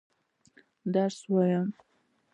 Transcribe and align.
درس 0.93 1.17
وايه. 1.33 1.61